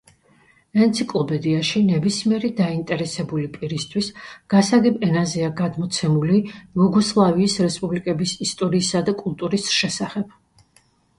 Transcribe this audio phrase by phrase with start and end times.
[0.83, 4.09] ენციკლოპედიაში ნებისმიერი დაინტერესებული პირისთვის
[4.55, 10.35] გასაგებ ენაზეა გადმოცემული იუგოსლავიის რესპუბლიკების ისტორიისა და კულტურის შესახებ.